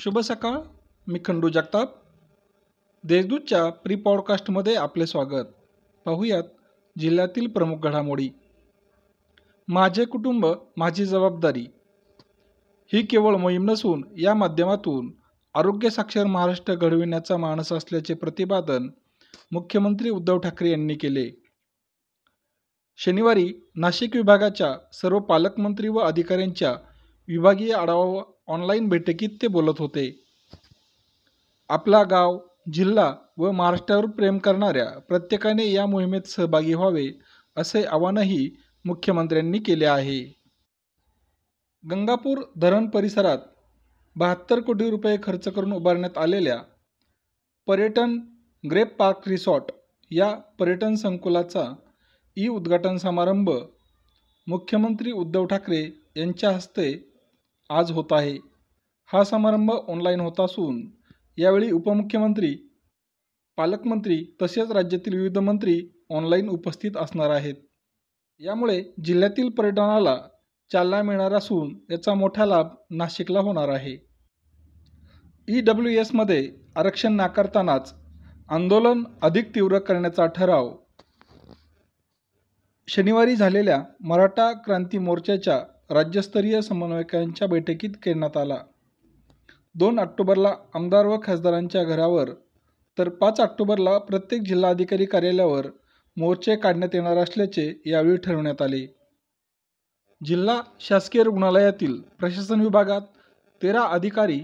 [0.00, 0.58] शुभ सकाळ
[1.06, 1.90] मी खंडू जगताप.
[3.04, 5.44] देशदूतच्या प्री पॉडकास्टमध्ये आपले स्वागत.
[6.04, 6.42] पाहूयात
[6.98, 8.30] जिल्ह्यातील प्रमुख घडामोडी.
[9.68, 11.66] माझे कुटुंब माझी जबाबदारी.
[12.92, 15.12] ही केवळ मोहीम नसून या माध्यमातून
[15.54, 18.90] आरोग्य साक्षर महाराष्ट्र घडविण्याचा मानस असल्याचे प्रतिपादन
[19.52, 21.42] मुख्यमंत्री उद्धव ठाकरे यांनी केले.
[22.96, 26.72] शनिवारी नाशिक विभागाच्या सर्व पालकमंत्री व अधिकाऱ्यांच्या
[27.28, 30.04] विभागीय आढावा ऑनलाईन बैठकीत ते बोलत होते.
[31.70, 32.38] आपला गाव
[32.72, 37.06] जिल्हा व महाराष्ट्रावर प्रेम करणाऱ्या प्रत्येकाने या मोहिमेत सहभागी व्हावे
[37.56, 38.50] असे आवाहनही
[38.84, 40.20] मुख्यमंत्र्यांनी केले आहे.
[41.84, 43.38] गंगापूर धरण परिसरात
[44.16, 46.56] बहात्तर कोटी रुपये खर्च करून उभारण्यात आलेल्या
[47.66, 48.18] पर्यटन
[48.64, 49.70] ग्रेप पार्क रिसॉर्ट
[50.10, 51.72] या पर्यटन संकुलाचा
[52.36, 53.50] ई उद्घाटन समारंभ
[54.46, 55.82] मुख्यमंत्री उद्धव ठाकरे
[56.16, 57.09] यांच्या हस्ते
[57.70, 58.38] आज होत आहे.
[59.10, 60.90] हा समारंभ ऑनलाईन होत असून
[61.38, 62.54] यावेळी उपमुख्यमंत्री
[63.56, 67.54] पालकमंत्री तसेच राज्यातील विविध मंत्री ऑनलाईन उपस्थित असणार आहेत.
[68.40, 70.16] यामुळे जिल्ह्यातील पर्यटनाला
[70.72, 73.96] चालना मिळणार असून याचा मोठा लाभ नाशिकला होणार आहे.
[75.48, 77.94] ई डब्ल्यू एसमध्ये आरक्षण नाकारतानाच
[78.48, 80.76] आंदोलन अधिक तीव्र करण्याचा ठराव.
[82.88, 88.56] शनिवारी झालेल्या मराठा क्रांती मोर्चाच्या राज्यस्तरीय समन्वयकांच्या बैठकीत करण्यात आला.
[89.74, 92.30] दोन ऑक्टोबरला आमदार व खासदारांच्या घरावर
[92.98, 95.66] तर पाच ऑक्टोबरला प्रत्येक जिल्हाधिकारी कार्यालयावर
[96.16, 98.96] मोर्चे काढण्यात येणार असल्याचे यावेळी ठरवण्यात आले.
[100.24, 103.00] जिल्हा शासकीय रुग्णालयातील प्रशासन विभागात
[103.62, 104.40] तेरा अधिकारी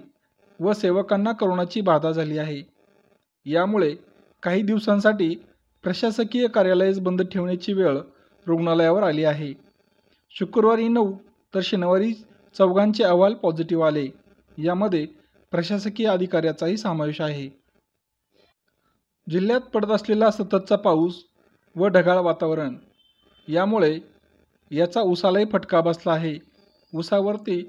[0.61, 2.63] व सेवकांना करोनाची बाधा झाली आहे.
[3.45, 3.95] यामुळे
[4.43, 5.35] काही दिवसांसाठी
[5.83, 7.99] प्रशासकीय कार्यालयच बंद ठेवण्याची वेळ
[8.47, 9.53] रुग्णालयावर आली आहे.
[10.31, 11.13] शुक्रवारी नऊ
[11.57, 12.13] तर शनिवारी
[12.57, 14.07] चौघांचे अहवाल पॉझिटिव्ह आले.
[14.59, 15.07] यामध्ये
[15.53, 17.49] प्रशासकीय अधिकाऱ्याचाही समावेश आहे.
[19.27, 21.23] जिल्ह्यात पडत असलेला सततचा पाऊस
[21.77, 22.77] व ढगाळ वातावरण
[23.49, 23.99] यामुळे
[24.71, 26.39] याचा उसालाही फटका बसला आहे.
[26.95, 27.61] उसावरती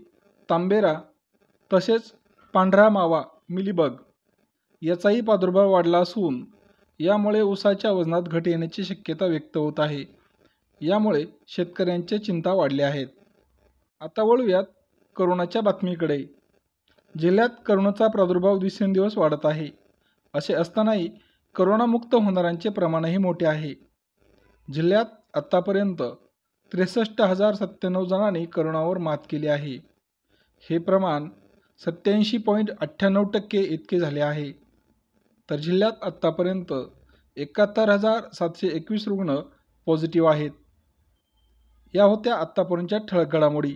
[0.49, 0.93] तांबेरा
[1.73, 2.11] तसेच
[2.53, 3.95] पांढरा मावा मिलीबग
[4.81, 6.45] याचाही प्रादुर्भाव वाढला असून
[6.99, 10.03] यामुळे उसाच्या वजनात घट येण्याची शक्यता व्यक्त होत आहे.
[10.81, 13.07] यामुळे शेतकऱ्यांच्या चिंता वाढल्या आहेत.
[14.01, 14.63] आता वळूयात
[15.15, 16.23] करोनाच्या बातमीकडे.
[17.19, 19.69] जिल्ह्यात करोनाचा प्रादुर्भाव दिवसेंदिवस वाढत आहे.
[20.33, 21.09] असे असतानाही
[21.55, 23.73] करोनामुक्त होणाऱ्यांचे प्रमाणही मोठे आहे.
[24.73, 26.01] जिल्ह्यात आत्तापर्यंत
[26.73, 29.75] त्रेसष्ट हजार सत्त्याण्णव जणांनी करोनावर मात केली आहे.
[30.69, 31.29] हे प्रमाण
[31.85, 34.51] सत्याऐंशी पॉईंट अठ्ठ्याण्णव टक्के इतके झाले आहे.
[35.49, 36.73] तर जिल्ह्यात आत्तापर्यंत
[37.35, 39.35] एकाहत्तर हजार सातशे एकवीस रुग्ण
[39.85, 40.51] पॉझिटिव्ह आहेत.
[41.93, 43.75] या होत्या आत्तापर्यंतच्या ठळक घडामोडी.